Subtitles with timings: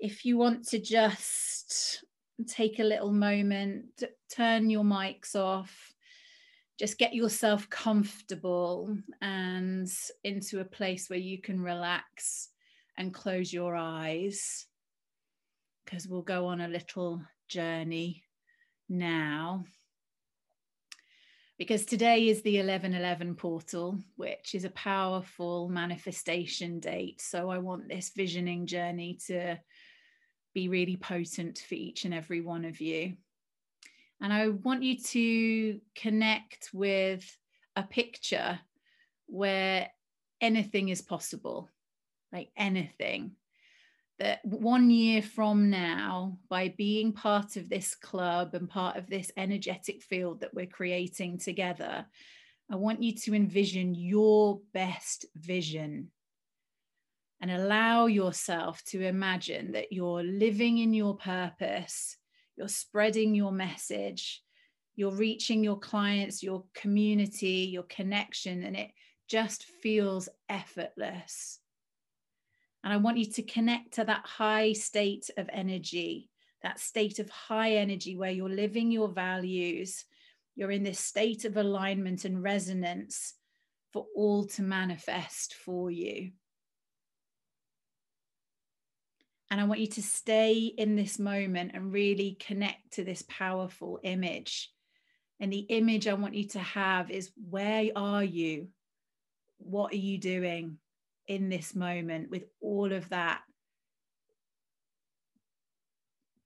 [0.00, 2.04] if you want to just
[2.48, 4.02] take a little moment,
[4.34, 5.92] turn your mics off,
[6.78, 9.88] just get yourself comfortable and
[10.24, 12.48] into a place where you can relax
[12.96, 14.66] and close your eyes
[15.84, 18.22] because we'll go on a little journey
[18.88, 19.64] now.
[21.58, 27.20] Because today is the 1111 portal, which is a powerful manifestation date.
[27.20, 29.58] So I want this visioning journey to
[30.54, 33.14] be really potent for each and every one of you.
[34.20, 37.24] And I want you to connect with
[37.76, 38.58] a picture
[39.26, 39.88] where
[40.40, 41.68] anything is possible,
[42.32, 43.32] like anything.
[44.18, 49.30] That one year from now, by being part of this club and part of this
[49.38, 52.04] energetic field that we're creating together,
[52.70, 56.10] I want you to envision your best vision
[57.40, 62.16] and allow yourself to imagine that you're living in your purpose,
[62.56, 64.42] you're spreading your message,
[64.94, 68.90] you're reaching your clients, your community, your connection, and it
[69.28, 71.60] just feels effortless.
[72.84, 76.28] And I want you to connect to that high state of energy,
[76.62, 80.04] that state of high energy where you're living your values.
[80.56, 83.34] You're in this state of alignment and resonance
[83.92, 86.32] for all to manifest for you.
[89.50, 93.98] And I want you to stay in this moment and really connect to this powerful
[94.04, 94.70] image.
[95.40, 98.68] And the image I want you to have is where are you?
[99.58, 100.78] What are you doing
[101.26, 103.40] in this moment with all of that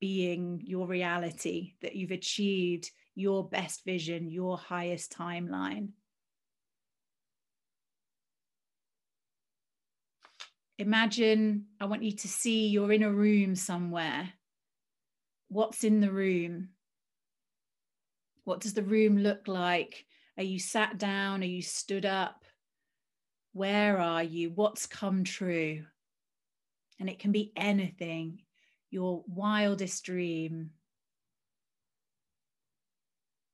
[0.00, 5.90] being your reality, that you've achieved your best vision, your highest timeline?
[10.78, 14.32] Imagine I want you to see you're in a room somewhere.
[15.48, 16.70] What's in the room?
[18.44, 20.06] What does the room look like?
[20.36, 21.42] Are you sat down?
[21.42, 22.44] Are you stood up?
[23.52, 24.50] Where are you?
[24.50, 25.84] What's come true?
[27.00, 28.42] And it can be anything,
[28.90, 30.70] your wildest dream.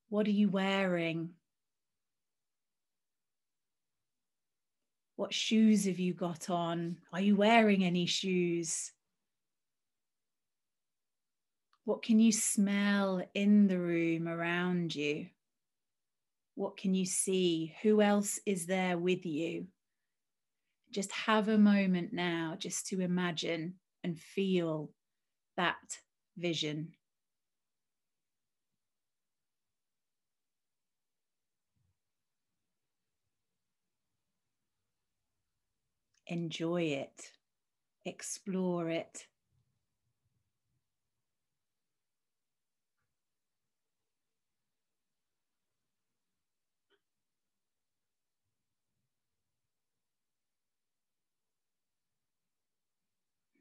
[0.09, 1.31] What are you wearing?
[5.17, 6.97] What shoes have you got on?
[7.13, 8.91] Are you wearing any shoes?
[11.85, 15.27] What can you smell in the room around you?
[16.57, 17.75] What can you see?
[17.83, 19.67] Who else is there with you?
[20.91, 24.91] Just have a moment now just to imagine and feel
[25.57, 25.99] that
[26.37, 26.93] vision.
[36.27, 37.31] Enjoy it,
[38.05, 39.27] explore it.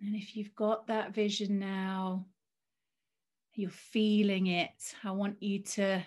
[0.06, 2.26] And if you've got that vision now,
[3.56, 6.04] you're feeling it, I want you to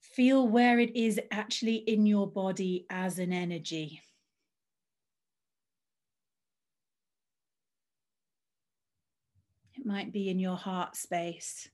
[0.00, 4.00] feel where it is actually in your body as an energy.
[9.82, 11.68] It might be in your heart space.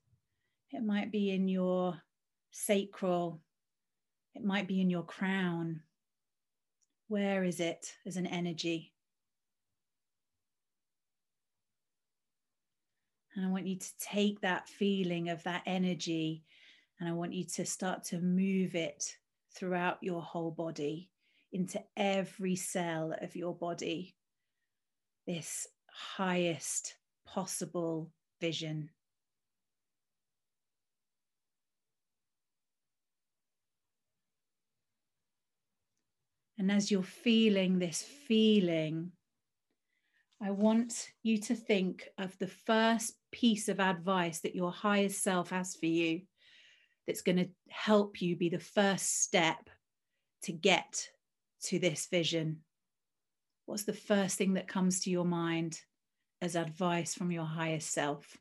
[0.72, 2.00] It might be in your
[2.50, 3.42] sacral.
[4.34, 5.82] It might be in your crown.
[7.08, 8.94] Where is it as an energy?
[13.36, 16.44] And I want you to take that feeling of that energy
[16.98, 19.04] and I want you to start to move it
[19.54, 21.10] throughout your whole body
[21.52, 24.16] into every cell of your body.
[25.26, 26.94] This highest
[27.32, 28.90] possible vision.
[36.58, 39.12] And as you're feeling this feeling,
[40.42, 45.50] I want you to think of the first piece of advice that your highest self
[45.50, 46.22] has for you
[47.06, 49.70] that's going to help you be the first step
[50.42, 51.08] to get
[51.64, 52.58] to this vision.
[53.66, 55.80] What's the first thing that comes to your mind?
[56.40, 58.36] As advice from your higher self.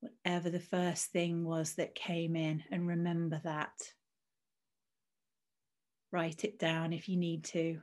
[0.00, 3.72] Whatever the first thing was that came in, and remember that.
[6.12, 7.80] Write it down if you need to.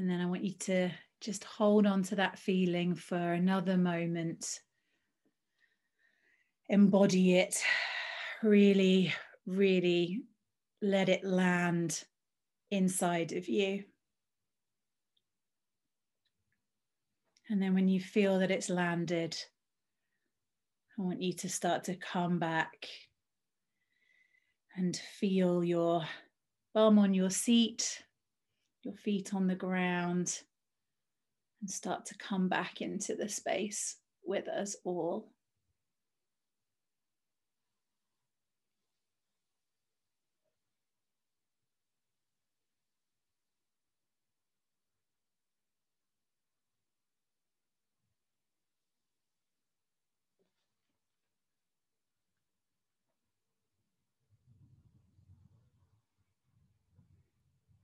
[0.00, 0.88] And then I want you to
[1.20, 4.60] just hold on to that feeling for another moment.
[6.70, 7.62] Embody it.
[8.42, 9.12] Really,
[9.44, 10.22] really
[10.80, 12.02] let it land
[12.70, 13.84] inside of you.
[17.50, 19.36] And then when you feel that it's landed,
[20.98, 22.86] I want you to start to come back
[24.74, 26.04] and feel your
[26.72, 28.02] bum on your seat,
[28.82, 30.42] your feet on the ground,
[31.60, 35.28] and start to come back into the space with us all.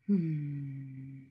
[0.07, 1.25] Hmm.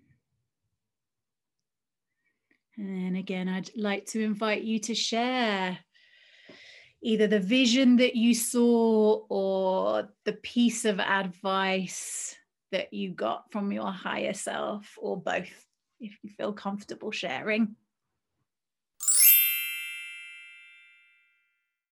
[2.78, 5.80] And again, I'd like to invite you to share
[7.02, 12.36] either the vision that you saw or the piece of advice
[12.72, 15.50] that you got from your higher self, or both,
[16.00, 17.76] if you feel comfortable sharing.